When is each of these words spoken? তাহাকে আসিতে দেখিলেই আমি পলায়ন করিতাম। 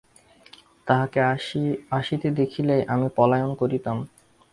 তাহাকে 0.87 1.19
আসিতে 1.91 2.27
দেখিলেই 2.39 2.81
আমি 2.87 3.07
পলায়ন 3.17 3.51
করিতাম। 3.55 3.97